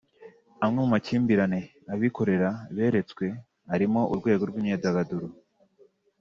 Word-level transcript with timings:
Amwe 0.63 0.79
mu 0.83 0.87
mahirwe 0.93 1.33
abikorera 1.93 2.49
beretswe 2.75 3.25
arimo 3.73 4.01
urwego 4.13 4.43
rw’imyidagaduro 4.49 5.27